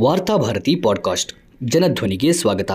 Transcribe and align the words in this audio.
Varthabharati 0.00 0.74
podcast. 0.74 1.32
ಜನಧ್ವನಿಗೆ 1.62 2.32
ಸ್ವಾಗತ. 2.32 2.70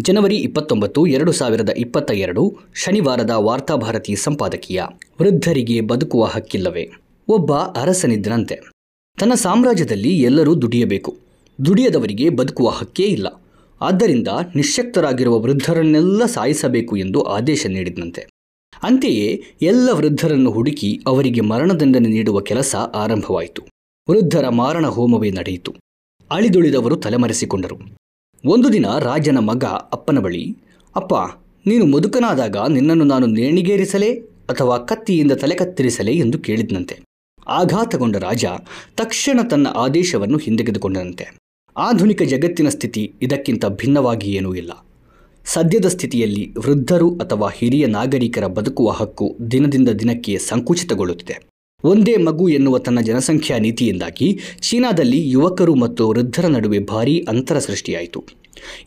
ಜನವರಿ 0.00 0.36
ಇಪ್ಪತ್ತೊಂಬತ್ತು, 0.36 1.06
ಎರಡು 1.06 1.32
ಸಾವಿರದ 1.32 1.70
ಇಪ್ಪತ್ತ 1.70 2.10
ಎರಡು, 2.10 2.56
ಶನಿವಾರದ 2.74 3.30
ವಾರ್ತಾಭಾರತಿ 3.30 4.16
ಸಂಪಾದಕೀಯ. 4.16 4.82
ವೃದ್ಧರಿಗೆ 5.22 5.80
ಬದುಕುವ 5.80 6.24
ಹಕ್ಕಿಲ್ಲವೇ? 6.24 6.90
ಒಬ್ಬ 7.28 7.54
ಅರಸನಿದ್ದನಂತೆ 7.54 8.54
ತನ್ನ 9.18 9.34
ಸಾಮ್ರಾಜ್ಯದಲ್ಲಿ 9.34 10.20
ಎಲ್ಲರೂ 10.20 10.54
ದುಡಿಯಬೇಕು. 10.54 11.16
ದುಡಿಯದವರಿಗೆ 11.64 12.28
ಬದುಕುವ 12.28 12.68
ಹಕ್ಕೇ 12.68 13.02
ಇಲ್ಲ. 13.02 13.42
ಆದ್ದರಿಂದ 13.80 14.28
ನಿಶಕ್ತರಾಗಿರುವ 14.54 15.38
ವೃದ್ಧರನ್ನೆಲ್ಲ 15.38 16.26
ಸಾಯಿಸಬೇಕು 16.26 16.96
ಎಂದು 16.96 17.22
ಆದೇಶ 17.22 17.66
ನೀಡಿದಂತೆ 17.66 18.26
ಅಂತೆಯೇ 18.82 19.42
ಎಲ್ಲ 19.62 19.88
ವೃದ್ಧರನ್ನು 19.92 20.50
ಹುಡುಕಿ 20.50 21.00
ಅವರಿಗೆ 21.06 21.40
ಮರಣದಂಡನೆ 21.40 22.08
ನೀಡುವ 22.08 22.40
ಕೆಲಸ 22.40 22.76
ಆರಂಭವಾಯಿತು. 22.94 23.62
ವೃದ್ಧರ 24.10 24.48
ಮಾರಣ 24.48 24.86
ಹೋಮವೇ 24.86 25.30
ನಡೆಯಿತು. 25.30 25.74
ಅಳಿದುಳಿದವರು 26.30 26.96
ತಲೆಮರೆಸಿಕೊಂಡರು. 26.96 27.78
ಒಂದು 28.44 28.72
ದಿನ 28.72 28.86
ರಾಜನ 28.98 29.38
ಮಗ 29.38 29.64
ಅಪ್ಪನ 29.64 30.18
ಬಳಿ, 30.18 30.56
ಅಪ್ಪ, 30.96 31.14
ನೀನು 31.66 31.84
ಮುದುಕನಾದಾಗ 31.84 32.56
ನಿನ್ನನ್ನು 32.68 33.04
ನಾನು 33.04 33.26
ನೇಣಿಗೇರಿಸಲೇ 33.26 34.12
ಅಥವಾ 34.48 34.78
ಕತ್ತಿಯಿಂದ 34.78 35.32
ತಲೆ 35.32 35.54
ಕತ್ತರಿಸಲೇ 35.54 36.12
ಎಂದು 36.12 36.38
ಕೇಳಿದ್ನಂತೆ. 36.38 37.00
ಆಘಾತಗೊಂಡ 37.48 38.16
ರಾಜ 38.16 38.44
ತಕ್ಷಣ 38.96 39.40
ತನ್ನ 39.50 39.66
ಆದೇಶವನ್ನು 39.66 40.38
ಹಿಂದೆಗೆದುಕೊಂಡನಂತೆ. 40.38 41.38
ಆಧುನಿಕ 41.76 42.22
ಜಗತ್ತಿನ 42.22 42.68
ಸ್ಥಿತಿ 42.68 43.12
ಇದಕ್ಕಿಂತ 43.22 43.66
ಭಿನ್ನವಾಗಿ 43.66 44.32
ಏನೂ 44.32 44.54
ಇಲ್ಲ. 44.54 44.86
ಸದ್ಯದ 45.44 45.86
ಸ್ಥಿತಿಯಲ್ಲಿ 45.86 46.52
ವೃದ್ಧರು 46.58 47.16
ಅಥವಾ 47.16 47.48
ಹಿರಿಯ 47.48 47.86
ನಾಗರಿಕರ 47.86 48.46
ಬದುಕುವ 48.46 48.90
ಹಕ್ಕು 48.90 49.36
ದಿನದಿಂದ 49.50 49.88
ದಿನಕ್ಕೆ 49.88 50.38
ಸಂಕುಚಿತಗೊಳ್ಳುತ್ತಿದೆ. 50.38 51.55
ಒಂದೇ 51.84 52.16
ಮಗು 52.16 52.48
ಎನ್ನುವ 52.48 52.78
ತನ್ನ 52.78 53.00
ಜನಸಂಖ್ಯಾ 53.00 53.58
ನೀತಿಯಿಂದಾಗಿ 53.58 54.38
ಚೀನಾದಲ್ಲಿ 54.60 55.30
ಯುವಕರು 55.30 55.74
ಮತ್ತು 55.74 56.08
ವೃದ್ಧರ 56.08 56.46
ನಡುವೆ 56.46 56.78
ಭಾರೀ 56.78 57.26
ಅಂತರ 57.28 57.58
ಸೃಷ್ಟಿಯಾಯಿತು. 57.58 58.24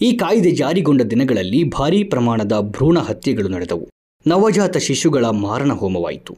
ಈ 0.01 0.13
ಕಾಯ್ದೆ 0.13 0.51
ಜಾರಿಗೊಂಡ 0.51 1.01
ದಿನಗಳಲ್ಲಿ 1.01 1.63
ಭಾರೀ 1.63 2.03
ಪ್ರಮಾಣದ 2.03 2.51
ಭ್ರೂಣ 2.59 2.99
ಹತ್ಯೆಗಳು 2.99 3.47
ನಡೆದವು. 3.47 3.89
ನವಜಾತ 4.27 4.77
ಶಿಶುಗಳ 4.77 5.25
ಮಾರಣ 5.25 5.71
ಹೋಮವಾಯಿತು. 5.71 6.37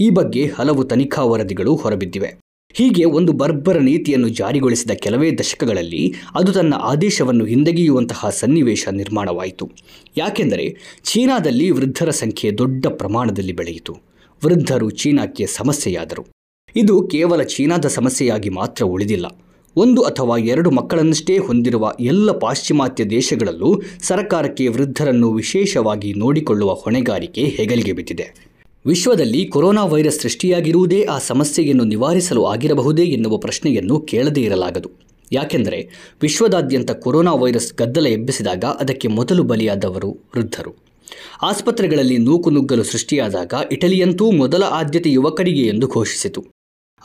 ಈ 0.00 0.10
ಬಗ್ಗೆ 0.10 0.46
ಹಲವು 0.46 0.84
ತನಿಖಾ 0.84 1.22
ವರದಿಗಳು 1.22 1.76
ಹೊರಬಿದ್ದಿವೆ. 1.76 2.34
ಹೀಗೆ 2.72 3.04
ಒಂದು 3.04 3.32
ಬರ್ಬರ 3.32 3.78
ನೀತಿಯನ್ನು 3.78 4.28
ಜಾರಿಗೊಳಿಸಿದ 4.28 4.90
ಕೆಲವೇ 4.90 5.32
ದಶಕಗಳಲ್ಲಿ 5.32 6.14
ಅದು 6.34 6.52
ತನ್ನ 6.52 6.74
ಆದೇಶವನ್ನು 6.78 7.44
ಹಿಂದೆಗೆಯುವಂತಹ 7.44 8.30
ಸನ್ನಿವೇಶ 8.30 8.88
ನಿರ್ಮಾಣವಾಯಿತು. 8.88 9.70
ಯಾಕೆಂದರೆ 10.16 10.76
ಚೀನಾದಲ್ಲಿ 11.04 11.70
ವೃದ್ಧರ 11.70 12.10
ಸಂಖ್ಯೆ 12.10 12.50
ದೊಡ್ಡ 12.58 12.86
ಪ್ರಮಾಣದಲ್ಲಿ 12.86 13.52
ಬೆಳೆಯಿತು. 13.52 14.11
ವೃದ್ಧರು 14.44 14.90
ಚೀನಾಕ್ಕೆ 14.90 15.46
ಸಮಸ್ಯೆಯಾದರು. 15.46 16.26
ಇದು 16.76 17.02
ಕೇವಲ 17.02 17.42
ಚೀನಾದ 17.42 17.86
ಸಮಸ್ಯೆಯಾಗಿ 17.86 18.48
ಮಾತ್ರ 18.48 18.84
ಉಳಿದಿಲ್ಲ. 18.84 19.26
ಒಂದು 19.76 20.02
ಅಥವಾ 20.02 20.36
ಎರಡು 20.36 20.70
ಮಕ್ಕಳನ್ನಷ್ಟೇ 20.70 21.38
ಹೊಂದಿರುವ 21.38 21.92
ಎಲ್ಲ 22.00 22.32
ಪಾಶ್ಚಿಮಾತ್ಯ 22.32 23.04
ದೇಶಗಳಲ್ಲೂ 23.04 23.82
ಸರ್ಕಾರಕ್ಕೆ 24.02 24.68
ವೃದ್ಧರನ್ನು 24.68 25.32
ವಿಶೇಷವಾಗಿ 25.32 26.14
ನೋಡಿಕೊಳ್ಳುವ 26.14 26.74
ಹೊಣೆಗಾರಿಕೆ 26.74 27.44
ಹೆಗಲಿಗೆ 27.44 27.92
ಬಿದ್ದಿದೆ. 27.92 28.52
ವಿಶ್ವದಲ್ಲಿ 28.86 29.44
ಕೊರೋನಾ 29.44 29.84
ವೈರಸ್ 29.84 30.20
ಸೃಷ್ಟಿಯಾಗಿರುವುದೇ 30.20 31.04
ಆ 31.04 31.18
ಸಮಸ್ಯೆಯನ್ನು 31.18 31.84
ನಿವಾರಿಸಲು 31.84 32.44
ಆಗಿರಬಹುದೇ 32.44 33.02
ಎನ್ನುವ 33.02 33.36
ಪ್ರಶ್ನೆಯನ್ನು 33.36 34.00
ಕೇಳದೇ 34.00 34.40
ಇರಲಾಗದು. 34.40 34.90
ಯಾಕೆಂದರೆ 35.32 35.88
ವಿಶ್ವದಾದ್ಯಂತ 36.22 36.90
ಕೊರೋನಾ 36.90 37.34
ವೈರಸ್ 37.34 37.74
ಗದ್ದಲ 37.74 38.06
ಎಬ್ಬಿಸಿದಾಗ 38.06 38.64
ಅದಕ್ಕೆ 38.64 39.08
ಮೊದಲು 39.08 39.42
ಬಲಿಯಾದವರು 39.42 40.10
ವೃದ್ಧರು. 40.10 40.91
ಆಸ್ಪತ್ರೆಗಳಲ್ಲಿ 41.42 42.18
ನೂಕುನುಗ್ಗಲು 42.18 42.82
ಸೃಷ್ಟಿಯಾದಾಗ 42.82 43.54
ಇಟಲಿಯಂತೂ 43.72 44.30
ಮೊದಲ 44.30 44.62
ಆದ್ಯತೆ 44.62 45.10
ಯುವಕರಿಗೆ 45.10 45.62
ಎಂದು 45.62 45.88
ಘೋಷಿಸಿತು. 45.88 46.44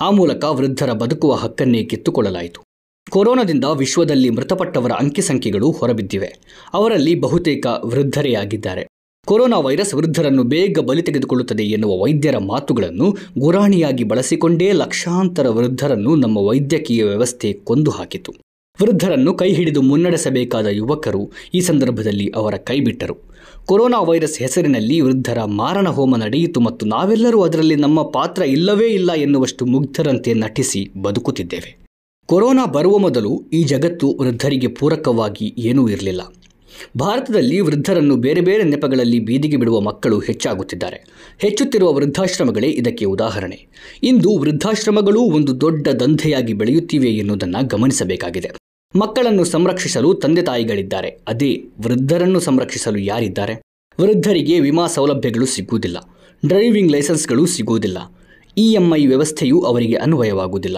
ಆ 0.02 0.10
ಮೂಲಕ 0.10 0.44
ವೃದ್ಧರ 0.44 0.94
ಬದುಕುವ 0.94 1.34
ಹಕ್ಕನ್ನೇ 1.34 1.84
ಕಿತ್ತುಕೊಳ್ಳಲಾಯಿತು. 1.84 2.62
ಕೊರೋನಾದಿಂದ 3.10 3.64
ವಿಶ್ವದಲ್ಲಿ 3.64 4.30
ಮೃತಪಟ್ಟವರ 4.30 4.92
ಅಂಕಿ 4.92 5.22
ಸಂಖ್ಯೆಗಳು 5.22 5.72
ಹೊರಬಿದ್ದಿವೆ. 5.72 6.40
ಅವರಲ್ಲಿ 6.74 7.16
ಬಹುತೇಕ 7.16 7.68
ವೃದ್ಧರೇ 7.86 8.34
ಆಗಿದ್ದಾರೆ. 8.34 8.88
ಕೊರೋನಾ 9.26 9.58
ವೈರಸ್ 9.58 9.94
ವೃದ್ಧರನ್ನು 9.94 10.44
ಬೇಗ 10.44 10.80
ಬಲಿ 10.80 11.02
ತೆಗೆದುಕೊಳ್ಳುತ್ತದೆ 11.02 11.64
ಎನ್ನುವ 11.64 12.04
ವೈದ್ಯರ 12.04 12.38
ಮಾತುಗಳನ್ನು 12.38 13.18
ಗುರಾಣಿಯಾಗಿ 13.40 14.04
ಬಳಸಿಕೊಂಡೇ 14.04 14.72
ಲಕ್ಷಾಂತರ 14.72 15.50
ವೃದ್ಧರನ್ನು 15.50 16.16
ನಮ್ಮ 16.16 16.38
ವೈದ್ಯಕೀಯ 16.38 17.04
ವ್ಯವಸ್ಥೆ 17.04 17.54
ಕೊಂದು 17.54 17.92
ಹಾಕಿತು. 17.92 18.34
ವೃದ್ಧರನ್ನು 18.82 19.34
ಕೈ 19.34 19.54
ಹಿಡಿದು 19.54 19.82
ಮುನ್ನಡೆಸಬೇಕಾದ 19.82 20.66
ಯುವಕರು 20.66 21.32
ಈ 21.54 21.60
ಸಂದರ್ಭದಲ್ಲಿ 21.60 22.32
ಅವರ 22.36 22.56
ಕೈಬಿಟ್ಟರು 22.56 23.16
ಕೊರೋನಾ 23.66 24.00
ವೈರಸ್ 24.00 24.40
ಹೆಸರಿನಲ್ಲಿ 24.40 25.02
ವೃದ್ಧರ 25.02 25.44
ಮಾರಣ 25.44 25.90
ಹೋಮ 25.90 26.16
ನಡೆಯಿತು 26.16 26.60
ಮತ್ತು 26.60 26.86
ನಾವೆಲ್ಲರೂ 26.86 27.42
ಅದರಲ್ಲಿ 27.42 27.76
ನಮ್ಮ 27.76 28.02
ಪಾತ್ರ 28.02 28.42
ಇಲ್ಲವೇ 28.42 28.88
ಇಲ್ಲ 28.88 29.12
ಎನ್ನುವಷ್ಟು 29.12 29.66
ಮುಗ್ಧರಂತೆ 29.66 30.34
ನಟಿಸಿ 30.34 30.92
ಬದುಕುತ್ತಿದ್ದೇವೆ. 31.02 31.78
ಕೊರೋನಾ 32.26 32.66
ಬರುವ 32.66 32.98
ಮೊದಲು 32.98 33.44
ಈ 33.54 33.64
ಜಗತ್ತು 33.64 34.18
ವೃದ್ಧರಿಗೆ 34.22 34.68
ಪೂರಕವಾಗಿ 34.68 35.56
ಏನೂ 35.58 35.90
ಇರಲಿಲ್ಲ. 35.90 36.22
ಭಾರತದಲ್ಲಿ 37.00 37.60
ವೃದ್ಧರನ್ನು 37.60 38.16
ಬೇರೆ 38.16 38.42
ಬೇರೆ 38.42 38.64
ನೆಪಗಳಲ್ಲಿ 38.64 39.20
ಬೀದಿಗೆ 39.20 39.58
ಬಿಡುವ 39.58 39.80
ಮಕ್ಕಳು 39.80 40.20
ಹೆಚ್ಚಾಗುತ್ತಿದ್ದಾರೆ. 40.20 41.06
ಹೆಚ್ಚುತ್ತಿರುವ 41.38 41.94
ವೃದ್ಧಾಶ್ರಮಗಳೇ 41.94 42.68
ಇದಕ್ಕೆ 42.68 43.06
ಉದಾಹರಣೆ. 43.06 43.68
ಇಂದು 44.04 44.38
ವೃದ್ಧಾಶ್ರಮಗಳೂ 44.38 45.22
ಒಂದು 45.22 45.62
ದೊಡ್ಡ 45.62 45.88
ದಂಧೆಯಾಗಿ 45.88 46.54
ಬೆಳೆಯುತ್ತಿವೆ 46.54 47.10
ಎನ್ನುವುದನ್ನು 47.10 47.68
ಗಮನಿಸಬೇಕಾಗಿದೆ. 47.68 48.52
ಮಕ್ಕಳನ್ನು 48.98 49.44
ಸಂರಕ್ಷಿಸಲು 49.44 50.14
ತಂದೆ 50.14 50.42
ತಾಯಿಗಳಿದ್ದಾರೆ. 50.42 51.10
ಅದೇ 51.28 51.66
ವೃದ್ಧರನ್ನು 51.82 52.40
ಸಂರಕ್ಷಿಸಲು 52.40 53.00
ಯಾರಿದ್ದಾರೆ? 53.00 53.54
ವೃದ್ಧರಿಗೆ 54.02 54.60
ವಿಮಾ 54.60 54.88
ಸೌಲಭ್ಯಗಳು 54.88 55.46
ಸಿಗುವುದಿಲ್ಲ. 55.46 55.98
ಡ್ರೈವಿಂಗ್ 56.46 56.92
ಲೈಸೆನ್ಸ್ಗಳು 56.92 57.46
ಸಿಗುವುದಿಲ್ಲ. 57.46 57.98
ಇ 58.58 58.74
ಎಂ 58.74 58.96
ಐ 58.96 59.06
ವ್ಯವಸ್ಥೆಯು 59.06 59.62
ಅವರಿಗೆ 59.62 59.96
ಅನ್ವಯವಾಗುವುದಿಲ್ಲ. 59.96 60.78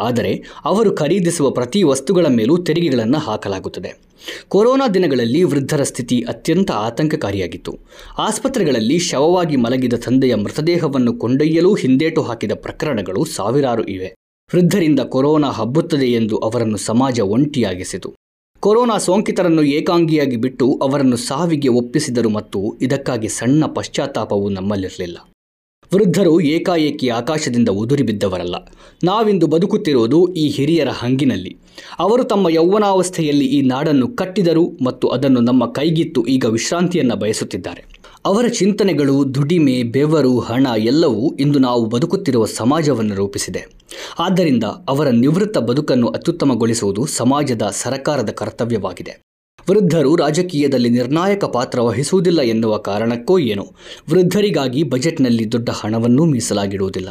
ಆದರೆ 0.00 0.44
ಅವರು 0.64 0.96
ಖರೀದಿಸುವ 0.96 1.50
ಪ್ರತಿ 1.50 1.82
ವಸ್ತುಗಳ 1.82 2.26
ಮೇಲೂ 2.26 2.58
ತೆರಿಗೆಗಳನ್ನು 2.58 3.18
ಹಾಕಲಾಗುತ್ತದೆ. 3.18 3.98
ಕೊರೋನಾ 4.48 4.88
ದಿನಗಳಲ್ಲಿ 4.88 5.44
ವೃದ್ಧರ 5.44 5.82
ಸ್ಥಿತಿ 5.82 6.24
ಅತ್ಯಂತ 6.28 6.70
ಆತಂಕಕಾರಿಯಾಗಿತ್ತು. 6.70 7.78
ಆಸ್ಪತ್ರೆಗಳಲ್ಲಿ 8.18 8.98
ಶವವಾಗಿ 8.98 9.56
ಮಲಗಿದ 9.56 9.92
ತಂದೆಯ 9.92 10.34
ಮೃತದೇಹವನ್ನು 10.34 11.12
ಕೊಂಡೊಯ್ಯಲು 11.18 11.74
ಹಿಂದೇಟು 11.74 12.22
ಹಾಕಿದ 12.22 12.52
ಪ್ರಕರಣಗಳು 12.54 13.24
ಸಾವಿರಾರು 13.24 13.84
ಇವೆ. 13.84 14.17
ವೃದ್ಧರಿಂದ 14.54 15.00
ಕೊರೋನಾ 15.00 15.50
ಹಬ್ಬುತ್ತದೆ 15.50 16.06
ಎಂದು 16.06 16.36
ಅವರನ್ನು 16.36 16.76
ಸಮಾಜ 16.76 17.20
ಒಂಟಿಯಾಗಿಸಿತು. 17.20 18.14
ಕೊರೋನಾ 18.60 18.98
ಸೋಂಕಿತರನ್ನು 18.98 19.62
ಏಕಾಂಗಿಯಾಗಿ 19.62 20.36
ಬಿಟ್ಟು 20.36 20.74
ಅವರನ್ನು 20.82 21.16
ಸಾವಿಗೆ 21.16 21.68
ಒಪ್ಪಿಸಿದರು 21.68 22.28
ಮತ್ತು 22.28 22.78
ಇದಕ್ಕಾಗಿ 22.82 23.28
ಸಣ್ಣ 23.28 23.66
ಪಶ್ಚಾತ್ತಾಪವು 23.66 24.48
ನಮ್ಮಲ್ಲಿರಲಿಲ್ಲ. 24.48 25.18
ವೃದ್ಧರು 25.94 26.40
ಏಕಾಏಕಿ 26.40 27.08
ಆಕಾಶದಿಂದ 27.08 27.68
ಉದುರಿ 27.68 28.02
ಬಿದ್ದವರಲ್ಲ 28.02 28.54
ನಾವಿಂದು 29.04 29.46
ಬದುಕುತ್ತಿರುವುದು 29.46 30.34
ಈ 30.34 30.48
ಹಿರಿಯರ 30.48 30.88
ಹಂಗಿನಲ್ಲಿ. 30.88 31.56
ಅವರು 31.98 32.24
ತಮ್ಮ 32.24 32.48
ಯೌವನಾವಸ್ಥೆಯಲ್ಲಿ 32.48 33.46
ಈ 33.46 33.62
ನಾಡನ್ನು 33.62 34.08
ಕಟ್ಟಿದರು 34.08 34.78
ಮತ್ತು 34.84 35.08
ಅದನ್ನು 35.08 35.40
ನಮ್ಮ 35.40 35.66
ಕೈಗಿತ್ತು. 35.66 36.26
ಈಗ 36.26 36.44
ವಿಶ್ರಾಂತಿಯನ್ನು 36.44 37.16
ಬಯಸುತ್ತಿದ್ದಾರೆ. 37.16 37.97
ಅವರ 38.28 38.46
ಚಿಂತನೆಗಳು, 38.46 39.34
ದುಡಿಮೆ, 39.34 39.82
ಬೆವರು, 39.82 40.38
ಹಣ 40.38 40.66
ಎಲ್ಲವೂ 40.78 41.36
ಇಂದು 41.40 41.58
ನಾವು 41.58 41.86
ಬದುಕುತ್ತಿರುವ 41.86 42.44
ಸಮಾಜವನ್ನು 42.44 43.14
ರೂಪಿಸಿದೆ. 43.14 43.66
ಆದ್ದರಿಂದ 44.18 44.64
ಅವರ 44.64 45.08
ನಿವೃತ್ತ 45.08 45.58
ಬದುಕನ್ನು 45.58 46.08
ಅತ್ಯುತ್ತಮಗೊಳಿಸುವುದು 46.08 47.06
ಸಮಾಜದ 47.06 47.62
ಸರಕಾರದ 47.72 48.30
ಕರ್ತವ್ಯವಾಗಿದೆ. 48.30 49.22
ವೃದ್ಧರು 49.70 50.16
ರಾಜಕೀಯದಲ್ಲಿ 50.16 50.88
ನಿರ್ಣಾಯಕ 50.88 51.44
ಪಾತ್ರ 51.44 51.80
ವಹಿಸುವುದಿಲ್ಲ 51.80 52.40
ಎನ್ನುವ 52.40 52.76
ಕಾರಣಕ್ಕೋ 52.76 53.38
ಏನೋ? 53.38 53.66
ವೃದ್ಧರಿಗಾಗಿ 54.10 54.82
ಬಜೆಟ್ನಲ್ಲಿ 54.82 55.52
ದೊಡ್ಡ 55.52 55.70
ಹಣವನ್ನೂ 55.70 56.24
ಮೀಸಲಾಗಿಡುವುದಿಲ್ಲ. 56.24 57.08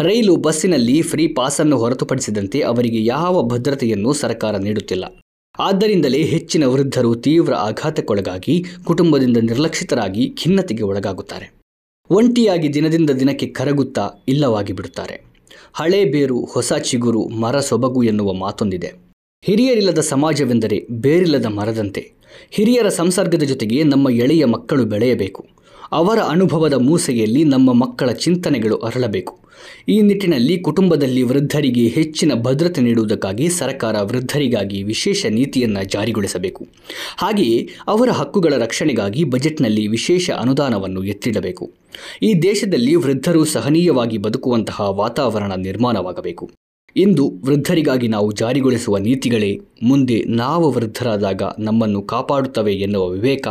ರೈಲು, 0.00 0.36
ಬಸ್ಸಿನಲ್ಲಿ 0.36 1.02
ಫ್ರೀ 1.02 1.28
ಪಾಸನ್ನು 1.28 1.78
ಹೊರತುಪಡಿಸಿದಂತೆ 1.78 2.60
ಅವರಿಗೆ 2.60 3.04
ಯಾವ 3.04 3.42
ಭದ್ರತೆಯನ್ನು 3.42 4.12
ಸರ್ಕಾರ 4.12 4.56
ನೀಡುತ್ತಿಲ್ಲ. 4.56 5.04
ಆದ್ದರಿಂದಲೇ 5.58 6.22
ಹೆಚ್ಚಿನ 6.22 6.64
ವೃದ್ಧರು 6.64 7.14
ತೀವ್ರ 7.14 7.54
ಆಘಾತಕ್ಕೊಳಗಾಗಿ 7.54 8.64
ಕುಟುಂಬದಿಂದ 8.84 9.36
ನಿರ್ಲಕ್ಷಿತರಾಗಿ 9.36 10.30
ಖಿನ್ನತೆಗೆ 10.30 10.82
ಒಳಗಾಗುತ್ತಾರೆ. 10.82 11.52
ಒಂಟಿಯಾಗಿ 12.10 12.74
ದಿನದಿಂದ 12.74 13.10
ದಿನಕ್ಕೆ 13.10 13.46
ಕರಗುತ್ತಾ 13.46 14.10
ಇಲ್ಲವಾಗಿ 14.28 14.72
ಬಿಡುತ್ತಾರೆ 14.72 15.24
ಹಳೆ 15.72 16.04
ಬೇರು, 16.04 16.44
ಹೊಸ 16.44 16.72
ಚಿಗುರು, 16.72 17.28
ಮರ 17.28 17.60
ಸೊಬಗು 17.60 18.02
ಎನ್ನುವ 18.02 18.32
ಮಾತೊಂದಿದೆ. 18.32 18.92
ಹಿರಿಯರಿಲ್ಲದ 19.42 19.98
ಸಮಾಜವೆಂದರೆ 19.98 20.86
ಬೇರಿಲ್ಲದ 20.90 21.46
ಮರದಂತೆ. 21.46 22.12
ಹಿರಿಯರ 22.50 22.88
ಸಂಸರ್ಗದ 22.88 23.42
ಜೊತೆಗೆ 23.42 23.82
ನಮ್ಮ 23.82 24.10
ಎಳೆಯ 24.10 24.44
ಮಕ್ಕಳು 24.44 24.84
ಬೆಳೆಯಬೇಕು. 24.84 25.55
ಅವರ 25.92 26.18
ಅನುಭವದ 26.18 26.74
ಮೂಸೆಯಲ್ಲಿ 26.74 27.44
ನಮ್ಮ 27.44 27.72
ಮಕ್ಕಳ 27.72 28.10
ಚಿಂತನೆಗಳು 28.10 28.76
ಅರಳಬೇಕು. 28.76 29.38
ಈ 29.88 30.00
ನಿಟ್ಟಿನಲ್ಲಿ 30.00 30.58
ಕುಟುಂಬದಲ್ಲಿ 30.58 31.22
ವೃದ್ಧರಿಗೆ 31.22 31.88
ಹೆಚ್ಚಿನ 31.88 32.32
ಭದ್ರತೆ 32.34 32.80
ನೀಡುವುದಕ್ಕಾಗಿ 32.80 33.48
ಸರ್ಕಾರ 33.48 33.96
ವೃದ್ಧರಿಗಾಗಿ 34.02 34.82
ವಿಶೇಷ 34.82 35.26
ನೀತಿಯನ್ನು 35.26 35.84
ಜಾರಿಗೊಳಿಸಬೇಕು. 35.84 36.66
ಹಾಗೆಯೇ 37.16 37.68
ಅವರ 37.86 38.10
ಹಕ್ಕುಗಳ 38.10 38.52
ರಕ್ಷಣೆಗಾಗಿ 38.58 39.24
ಬಜೆಟ್ನಲ್ಲಿ 39.24 39.86
ವಿಶೇಷ 39.86 40.30
ಅನುದಾನವನ್ನು 40.30 41.04
ಎತ್ತಿಡಬೇಕು. 41.04 41.70
ಈ 42.22 42.34
ದೇಶದಲ್ಲಿ 42.34 42.94
ವೃದ್ಧರು 42.94 43.44
ಸಹನೀಯವಾಗಿ 43.44 44.18
ಬದುಕುವಂತಹ 44.18 44.80
ವಾತಾವರಣ 44.80 45.52
ನಿರ್ಮಾಣವಾಗಬೇಕು. 45.56 46.50
ಇಂದು 46.96 47.32
ವೃದ್ಧರಿಗಾಗಿ 47.44 48.08
ನಾವು 48.08 48.32
ಜಾರಿಗೊಳಿಸುವ 48.32 48.98
ನೀತಿಗಳೇ 48.98 49.60
ಮುಂದೆ 49.82 50.24
ನಾವು 50.24 50.70
ವೃದ್ಧರಾದಾಗ 50.70 51.42
ನಮ್ಮನ್ನು 51.58 52.02
ಕಾಪಾಡುತ್ತವೆ 52.02 52.74
ಎನ್ನುವ 52.74 53.08
ವಿವೇಕ 53.08 53.48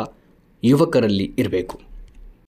ಯುವಕರಲ್ಲಿ 0.63 1.31
ಇರಬೇಕು. 1.39 1.94